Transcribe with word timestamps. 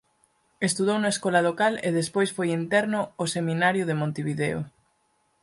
Estudou 0.67 0.97
na 1.01 1.09
escola 1.15 1.41
local 1.49 1.73
e 1.87 1.89
despois 1.99 2.29
foi 2.37 2.47
interno 2.59 2.99
ao 3.19 3.31
Seminario 3.35 3.83
de 3.89 3.95
Montevideo. 4.01 4.59